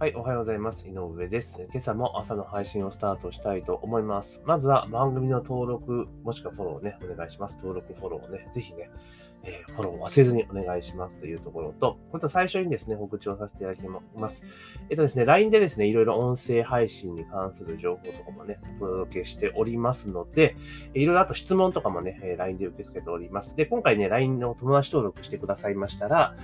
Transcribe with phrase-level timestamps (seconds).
[0.00, 0.88] はい、おはようございます。
[0.88, 1.68] 井上です。
[1.70, 4.40] 今朝も朝の配信をスタートしたいと思います。
[4.46, 7.58] まずは番組の登録、もしくはフォローをね、お願いします。
[7.58, 8.90] 登録、フォローをね、ぜひね、
[9.42, 13.82] えー、フォローを忘れずにお願いしますというところと、これと最初にですね、告知をさせていただき
[14.16, 14.46] ます。
[14.88, 20.56] えっとですね、LINE でですね、いろいろ音声配信に関する情報とかもね、お届けしておりますので、
[20.94, 23.54] いろいろあと質問とかもね、LINE で受け付けております。
[23.54, 26.36] で、今回ね、LINE の友達登録してくださいましたら、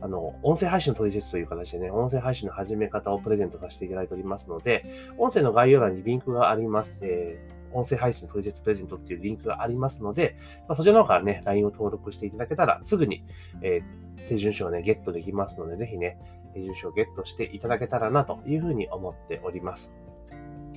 [0.00, 4.84] あの、音声配信の取説という形でね、音声配信の始め方をプレゼントさせていただいておりますので、
[5.18, 7.00] 音声の概要欄にリンクがあります。
[7.02, 10.36] えー、音声配信の取説プレゼントっていうリンクがありますので、
[10.68, 13.24] まあ、そちらの方からね、LINE を登録していただけたら、すぐに、
[13.62, 16.18] えー、手順書をね、ゲットできますので、ぜひね、
[16.54, 19.92] 手順書をゲットしていただけたらなというふうに思っております。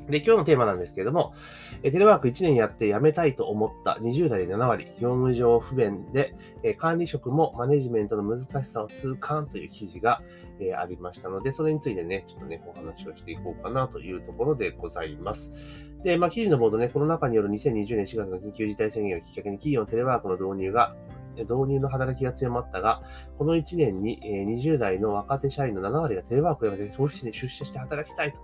[0.09, 1.33] で、今日のテーマなんですけれども、
[1.81, 6.35] テレワーク1年やって辞めたいと思った20代で7割、業務上不便で、
[6.77, 10.21] 管理職もマネジメントの難しさを痛感という記事が
[10.77, 15.51] ありましたので、それについてね、ちょっとね、お話をしていこうかなというところでございます。
[16.03, 20.95] で、まあ、記事のボードね、コロナ禍による2020年4月の緊急事態宣言をきっかけに企業のテレワークの導入が
[21.37, 23.01] 導入の働きが強まったが、
[23.37, 28.37] この1年に20代の若手社員の7割がテレワークをやめてオフィスに出社して働きたいと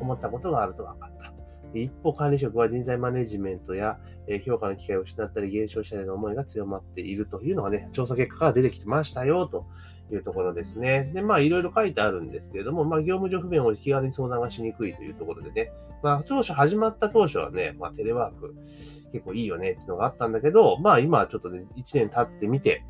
[0.00, 1.32] 思ったことがあると分かった。
[1.74, 3.98] 一方、管理職は人材マネジメントや
[4.44, 9.66] 評価の機会を失ったり減少したりの思いが強まっているというのがね、調査結果から出てきてましたよと
[10.12, 11.10] いうところですね。
[11.12, 18.54] で、まあ、いろいろ書いてあるんですけれども、まあ、業務上不便を気軽に相談がしにくいというところでね、まあ、当初始まった当初はね、まあ、テレワーク
[19.14, 22.84] 結構いいよねっていうのがあったんだけど、まあ、今はちょっとね、1年経ってみて、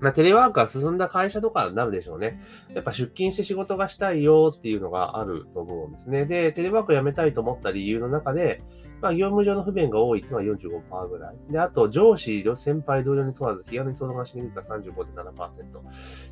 [0.00, 2.40] まあ、テレワークが進んだ会社とかになるでしょうね。
[2.74, 6.26] やっぱ出勤して仕事がしたいよっていうのがあると思うんですね。
[6.26, 8.62] で、テレワーク辞めたいと思った理由の中で、
[9.00, 11.36] まあ、業務上の不便が多いっていうのは45%ぐらい。
[11.50, 15.62] で、あと、上司、先輩、同僚に問わず、気軽に相談しにくいから35.7%。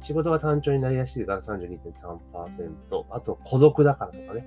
[0.03, 3.05] 仕事が単調になりやすいから32.3%。
[3.11, 4.47] あと、孤独だからとかね。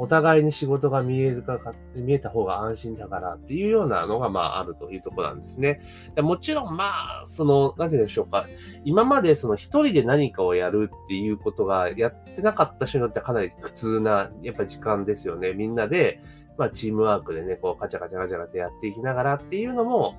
[0.00, 1.60] お互いに仕事が見えるか
[1.94, 5.82] 見えた方が安心だからっていうようなのが、まあ、あるというところなんですね。
[6.14, 8.46] でもちろん、まあ、その、なんて言うんでしょうか。
[8.86, 15.52] 今までその一人で何かをやるっていうことがやってなかった人によってかなり苦痛な、やっぱり時間ですよね。
[15.52, 16.22] みんなで、
[16.56, 20.14] まあ、チームワークでね、こう、カチャカチャカチャカチャやっていきながらっていうのも、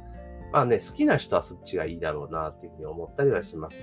[0.51, 3.77] まあね、好きな人はそっちがいいだろうなっていうふうに思ったりはします。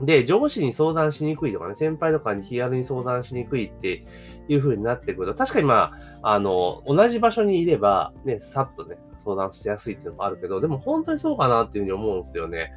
[0.00, 4.04] で、上司に相談しにくいとかね、先輩とかに気軽に相談しにくいって
[4.48, 5.92] いう風になってくると、確かにま
[6.22, 12.72] あ、あの、同じ場所にいれば、ね、さっとね、相談しやすいっていうのもあるけど、でも本当にそうかなっていうふうに思うんですよね。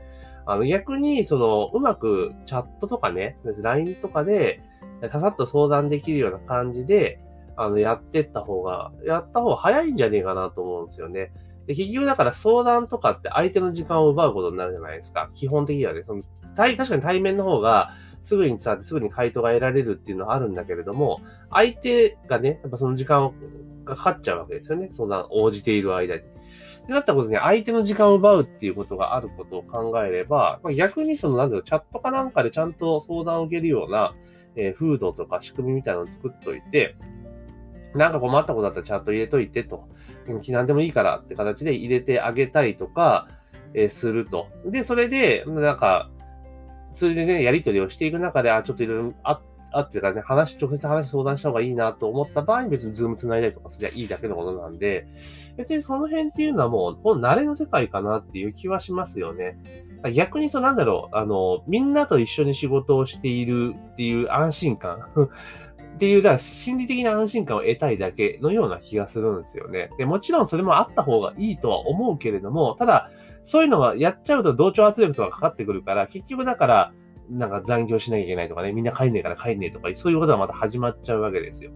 [0.45, 4.63] あの、逆に、その、うまくチャットとかね、LINE とかで、
[5.11, 7.19] ささっと相談できるような感じで、
[7.55, 11.31] あの、やってった方が、やった方が早いんじゃねえかなと思うんですよね。
[11.67, 15.29] で結局だから相談とかって相手の時間を奪うことになるじゃないですか。
[15.33, 16.23] 基本的にはね、その
[16.55, 23.33] 対確かに対面の方が、すぐに伝わってすぐに回答が得られるっていうのはあるんだけれども、相手がね、やっぱその時間
[23.83, 24.89] がかかっちゃうわけですよね。
[24.93, 26.21] そんな応じている間に。
[26.21, 26.23] っ
[26.85, 34.13] てなったことに、相手の時間を奪うっていうことがあることを考えれば、逆にその、なんだろう、チャットかなんかでちゃんと相談を受けるような、
[34.55, 36.95] えー、風土とか仕組みみたいなのを作っといて、
[37.95, 39.87] なんか困ったことだったらチャット入れといてと、
[40.49, 43.27] 何でもいいからって形で入れてあげたりとか、
[43.73, 44.47] えー、すると。
[44.65, 46.09] で、それで、なんか、
[46.93, 49.41] それでね、やりとりをしていく中で、あ、ちょっといろいろあ
[49.73, 55.07] あっていうかね、話、直接話相談した方がいいなと思った場合に別にズーム繋いだりとかすりゃいいだけのことなんで、
[55.57, 59.57] 別にその辺っていうのはもう、この慣れの世界かなっていう気はしますよね。
[60.13, 64.97] 逆にそうなんだろう、あの、みんなと一緒に仕事をしているっていう安心感
[65.95, 69.91] っていう、だから心理的な安心感を得たいだけのような気がするんですよね。
[69.97, 73.09] で、もちろんそれもあった方がいいとは思うけれども、ただ、
[73.45, 76.93] そういうのはやっちゃうと同調圧力とかかかってくるから、結局だから、
[77.29, 81.71] なんか残業しなきゃいけないとかね、みんな帰んねえから帰んねえとか、そういうことがまた始まっちゃうわけですよ。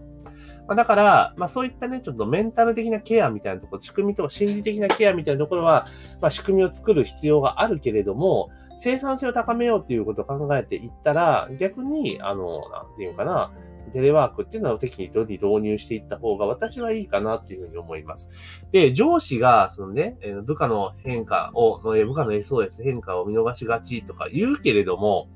[0.68, 5.86] まあ、だから、まあそういったね、ちょっとメンタル的なケアみたいなところ、仕組みとか心理的なケアみたいなところは、
[6.22, 8.50] まあ仕組みを作る必要があるけれども、
[8.80, 13.52] 生産性を高めようっていうことを考えていったら、逆に、あの、なんていうかな、
[13.96, 18.30] テレワークっていうのを適宜に導入していった方が私はいいかなっていうふうに思います。
[18.74, 25.30] で、上司が、そのね、部下の変化を、部下の SOS 変化を見逃しがちとか言うけれども、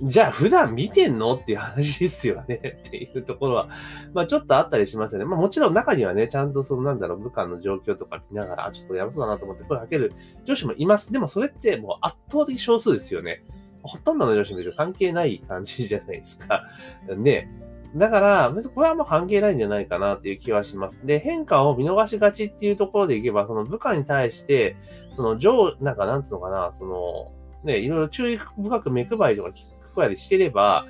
[0.00, 2.56] じゃあ普段見てんのっていう話ですよね
[2.88, 3.68] っていうところは、
[4.14, 5.26] まあちょっとあったりしますよね。
[5.26, 10.14] まあもちろん中にはね、ちゃんとそのなんだろう、部下の状況とか見ながら、あ、ちょっとやばそうだなと思って声かける
[10.46, 11.12] 上司もいます。
[11.12, 13.44] でもそれってもう圧倒的少数ですよね。
[13.84, 16.64] ほとんどの上司の上司関係ない感じじゃないですか。
[17.22, 17.48] で、
[17.94, 21.06] だから、別にこれはもう関係ないんじゃないかなっていう気はします。
[21.06, 24.76] で、変化を見逃しがちっていうところでいけば、その部下に対して、
[25.14, 27.32] その上、なんかなんつうのかな、その、
[27.62, 29.52] ね、いろいろ注意深く目配りとかっ
[29.94, 30.86] こやりしてれば、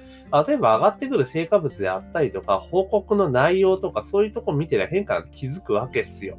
[0.47, 6.39] 例えば上がってくる成果物であったりとか、報告の内容とか、そういうとこ見てりゃ変化が気づくわけっすよ。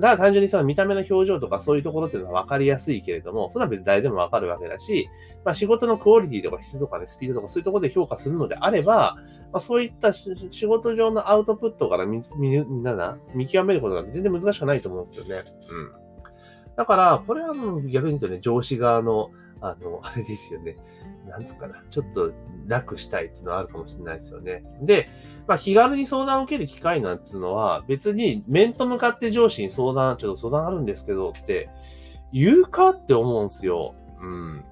[0.00, 5.08] だから単純にその見た目の表情とかそういうところっていうのは分かりやすいけれども、それは別に誰でも分かるわけだし、
[5.44, 9.16] まあ仕事のクオリティとか質とかね、スピードとかそういうところで評価するのであれば、
[9.52, 15.42] まあそういった仕事上のアウトプットから見、見、な見極めることが全然難しくないと思うんですよね。
[15.70, 16.08] うん。
[16.76, 19.30] だから、これは逆に言うとね、上司側の、
[19.60, 20.76] あの、あれですよね。
[21.28, 21.82] なんつうかな。
[21.90, 22.32] ちょっと
[22.68, 24.62] 楽したいっていうのはあるかもしれないですよね。
[24.82, 25.08] で、
[25.48, 31.70] まあ、気軽に相談を受ける機会なんていうのは、別に面と向かって上司に相談、ちょっと相談あるんですけどって
[32.32, 33.94] 言うかって思うんですよ。
[34.20, 34.64] うん。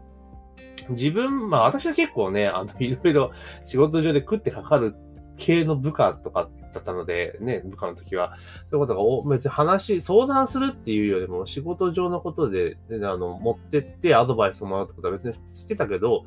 [0.91, 3.33] 自分、まあ私は結構ね、あの、いろいろ
[3.65, 4.95] 仕事上で食ってかかる
[5.39, 8.37] 系の部下とかだったので、ね、部下の時は、
[8.71, 16.25] そういうことが、別に話、相談するっていうよりも、仕事上のことで、ね、あの、持ってってアドバイスをもらうってことは別にしてたけど、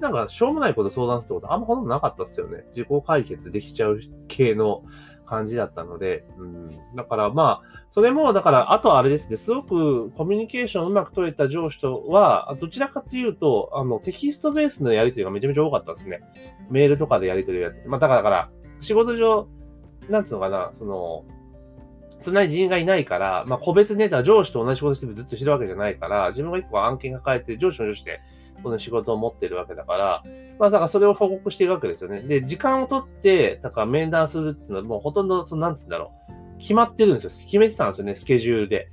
[0.00, 2.64] なんか、しょうもないこと相談するってことあんまほとんどなかったっすよね。
[2.68, 4.84] 自己解決できちゃう系の
[5.26, 6.66] 感じだったので、うん。
[6.94, 16.20] だからまあ、それも、だから、あとはあれですね、すごくコミュニケーションうまく取れた上司とは、どちらかというと、あの、テキストベースのやりとりがめちゃめちゃ多かったですね。
[16.70, 17.88] メールとかでやりとりをやって。
[17.88, 18.50] まあ、だから、
[18.80, 19.48] 仕事上、
[20.08, 21.24] なんつうのかな、その、
[22.20, 28.20] そんなに人員がいないから、まあ、個別ネタ、上司と同じことしてずっとしてるわけじゃないから、自分が一個案件抱えて、上司の上司で、
[28.62, 30.24] この仕事を持ってるわけだから、
[30.58, 32.20] まあ、だからそれを報告していくわけですよね。
[32.22, 36.58] で、時間を取って、だから面談するっていうのはもうほとんど、そのなんつうんだろう。
[36.58, 37.30] 決まってるんですよ。
[37.44, 38.88] 決めてたんですよね、スケジュールで。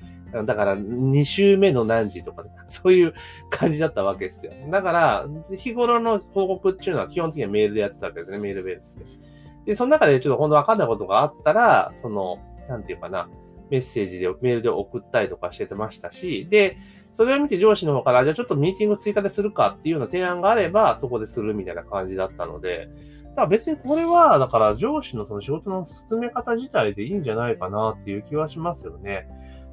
[0.46, 3.14] だから、2週目の何時とか、ね、 そういう
[3.50, 4.52] 感じだったわけですよ。
[4.70, 5.28] だから、
[5.58, 9.06] 日頃の報告っていうのは基本的にはメールでやってたわけですね、メールベースで。
[9.66, 12.40] で、その中でちょっと本当わかんないことがあったら、その、
[12.70, 13.30] なんていうかな、
[13.70, 16.78] メッセージで、メールで送ったりとかしててましたし、で、
[17.14, 22.90] それを見て上司の方から、じゃあちょっとミーティング追加でするかっていうような提案があれば、そこでするみたいな感じだったので、
[23.30, 29.28] だから別にこれは、だから上司のその仕事の進め方自体でいいんじゃないかなっていう気はしますよね。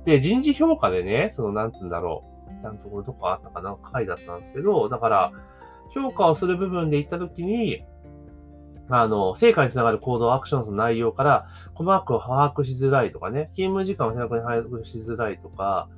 [0.04, 2.32] で、人事評価でね、その、なんつうんだろう。
[2.62, 5.32] なんところどこあったかな回だったんですけど、だから、
[5.90, 7.84] 評価をする部分で言ったときに、
[8.94, 15.88] あの、成果につながる行動、アクションの内容から、細かく把握しづらいとかね、勤務時間を正確に把握しづらいとか、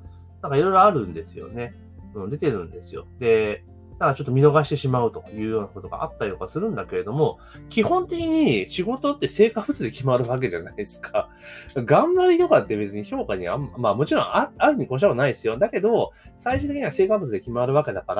[0.41, 1.73] なんかいろいろあるんですよね。
[2.13, 3.05] うん、出てるんですよ。
[3.19, 3.65] で、
[3.99, 7.39] だかちょっと見逃してしまうというようなことがあったりとかするんだけれども、
[7.69, 11.29] 基本的に仕事って成果物で決まるわけじゃないですか。
[11.75, 15.57] 頑張りとかって別に評価にあん、まあもちろんああるに越したはないですよ。
[15.57, 18.15] だけど、最終的には成果物で決まるわけだか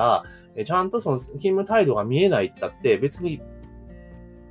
[0.54, 3.40] ら、ちゃんとその勤務態度が見えないったって別に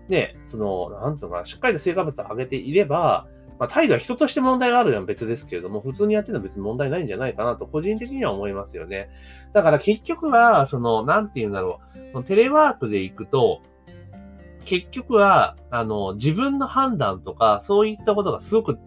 [0.09, 9.09] ね、その、なんつうのかな、しっかりと成果物を上げていれば、まあ、態度は人として問題があるのは別ですけれども、普通にやってるのは別に問題ないんじゃないかなと、個人的には思いますよね。
[9.53, 11.79] だから結局は、その、なんて言うんだろ
[12.13, 13.61] う、テレワークで行くと、
[14.65, 18.77] 結局は、あの、自分の判断とか、そういったことがすごく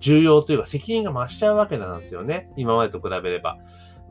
[0.00, 2.50] 重要というか、責任が増しちゃうわけなんですよね。
[2.56, 3.58] 今までと比べれば。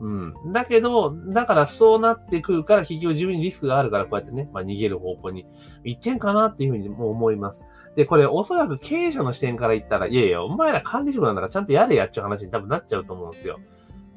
[0.00, 0.52] うん。
[0.52, 5.46] だけど、だからそうなってくるから、結局自分にリスクがあるから、こうやってね、まあ逃げる方向に
[5.84, 7.66] 行ってんかなっていうふうにも思います。
[7.96, 13.58] で、これおそらく経営者の視点から言ったら、いやいや、お前ら管理職なんだからちゃんとやれやっちゃう話に多分なっちゃうと思うんですよ。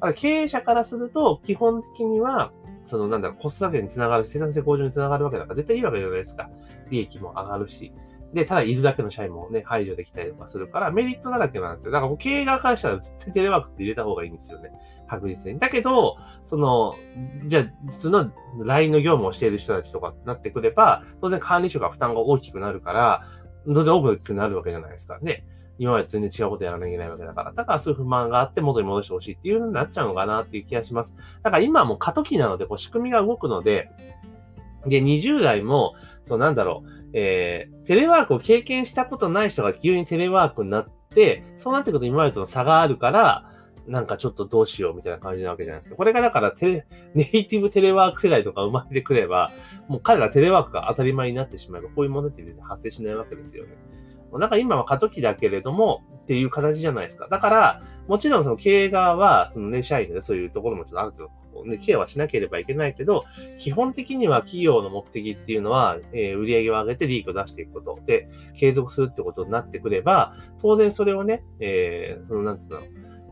[0.00, 2.50] から経営者からすると、基本的には、
[2.84, 6.48] そのなんだろう、コスト削減につながる、生産性向上につながるわけだから、絶対いいわけじゃないですか。
[6.90, 7.92] 利益も上がるし。
[8.34, 11.92] で、ただいるだけの社員もね、排除できたりとかするから、メリットだらけなんですよ。
[11.92, 14.72] だから経営側からしたら絶対テレワークって入れた方がいいんですよね。
[15.08, 15.58] 確実に。
[15.58, 16.94] だけど、その、
[17.46, 18.30] じゃあ、その
[18.64, 23.22] LINE の業務をしている人たちとかになってくれば、当然管理職が負担が大きくなるから、
[23.66, 25.46] 当然多くなるわけじゃないですかね。
[25.78, 27.52] 今まで全然違うことやらなきゃいけないわけだから。
[27.52, 31.14] だからそういう不満があって元に戻してほしいっていう風になっちゃうのかなっていう気がします。
[31.42, 33.90] だから今はもう過渡期なので、こう仕組みが動くので、
[34.86, 43.50] で、20代も、そうなんだろう、えー、テレワークを経験したことない人が急にテレワークになって、そうなってくると今までとの差があるから、
[43.86, 45.96] なんかちょっとどうしようみたいな感じなわけじゃないですか。
[45.96, 49.52] これがだからテネイティブテレワーク世代とか生まれてくれば、
[49.88, 53.76] もう彼らテレワークが当たり前になってしまえば、こういうものって別に発生しないわけですよね。
[54.32, 57.28] なんか今は過渡期だけれども、っていう形じゃないですか。
[57.28, 61.30] だから、もちろんその経営側は、そのね、社員でそういうところもちょっとあると、
[61.64, 63.24] ね、ケアはしなければいけないけど、
[63.58, 67.98] 基本的には企業の目的っていうのは、えー、売上を上げて利益を出していくこと。
[68.06, 72.80] で、継続するってことになってくれば、当然それをね、えー、その、なんていうの、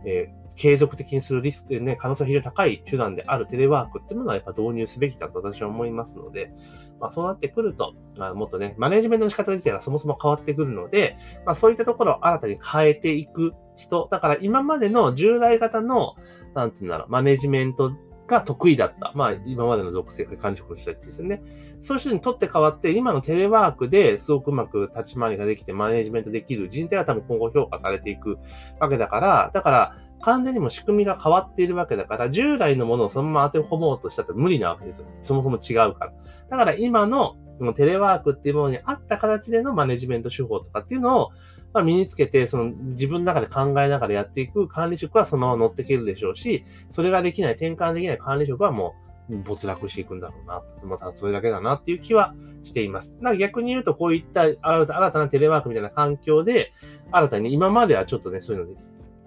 [0.06, 6.52] えー継続的にするリスク、ね、可能性が非常に高い手段であるテレワークっていうものはやっぱ導入すべきだと私は思いますので、
[7.00, 16.14] まあそうなってくると、まあ、もっとね、マネジメントの仕方自体がそもそも変わってくるので、まあそういったところを新たに変えていく人、だから今までの従来型の、
[16.54, 17.92] なんていうんだろう、マネジメント
[18.26, 19.12] が得意だった。
[19.14, 21.42] まあ、今までの属性、管理職の人たちですよね。
[21.80, 28.38] そういう人にとって変わって、今のテレワークですごくうまく立ち回りができて、マネジメントできる人材が多分今後評価されていく
[28.80, 35.06] わけだから、だから、完全にも仕組みが変わっているわけだから、従来のものをそのまま当て込もうとしたって無理なわけですよ。
[35.20, 36.12] そもそも違うから。
[36.48, 37.34] だから今の
[37.74, 41.30] テレワークっていうものに合った形でのマネジメント手法とかっていうのを、
[41.72, 48.94] まあ、身につけて、その自分の中で考えながらやっていく管理職はそのまま乗っていけるでしょうし、それができない、転換できない管理職はも
[49.30, 50.62] う没落していくんだろうな。
[50.84, 53.16] またそれだけだなっていう気はしています。
[53.16, 56.72] だから逆に言うと、こういった新たなテレワークみたいな環境で、
[57.10, 58.80] 新たに今まではちょっとね、そういうので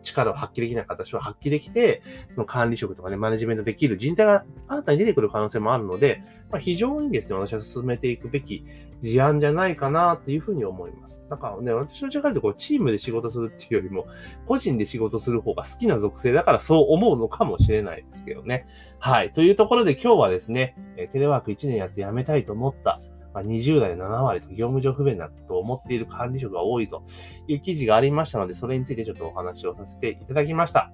[0.06, 2.02] 力を発揮できない形を発揮できて、
[2.34, 8.64] その管理職とかね、マネジメントできる人材が新たに出てくる可能性もあるので、まあ、非常にですね、私は進めていくべき
[9.02, 11.26] 事案じゃないかなっていうふうに思います。
[11.30, 14.08] だからね、私の力でこう、チームで仕事するっていうよりも、
[14.48, 18.66] 個人で仕事する方が好きな属性だからそう思うのかもしれないですけどね。
[19.00, 19.34] はい。
[19.34, 20.78] というところで今日はですね、
[21.12, 23.00] テレワーク1年やって辞めたいと思った
[23.36, 27.04] まあ、20代7割と業務上不便だと思っている管理職が多いと
[27.50, 30.94] いう記事がありましたので、それについてちょっとお話をさせていただきました。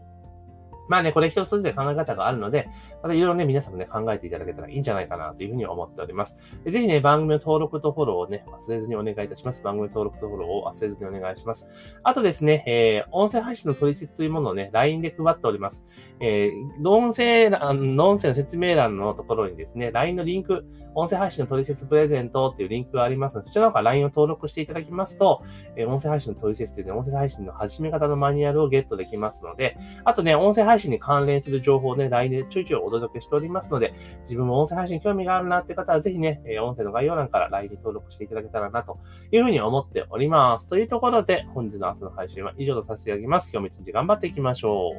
[0.89, 2.67] まあね、これ一つずつ考え方があるので、
[3.01, 6.37] またいろいろね、皆さんもね、考えていただけたらいいんじゃないかなというふうに思っております。
[6.65, 9.61] ぜひね、番組の登録とフォローをね、忘れずにお願いいたします。
[9.63, 11.69] 番組登録とフォローを忘れずにお願いします。
[12.03, 15.85] あとですね、えー、音声配信の取説というものをね、LINE で配っております。
[16.19, 25.43] えー、音声欄、音声の説明欄のところにですね、LINE のリンク、音声配信の取説プレゼントっていうリンクがありますので、そちらの方から LINE を登録していただきますと、
[25.75, 33.93] えー、音声配信の取説というね、音声配信の始め方のマニュアルをゲットできますので、あとね、音声配信に関連する情報をね、LINE でちょいちょいお届けしておりますので、
[34.23, 38.99] 自分も音声配信興味があるなって方は、ぜひね、え音声の概要欄から LINE に登録していただけたらな、と
[39.31, 40.69] いうふうに思っております。
[40.69, 43.49] というところで、本日の朝の配信は以上とさせていただきます。
[43.51, 44.91] 今日も一日頑張っていきましょ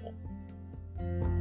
[1.28, 1.31] う。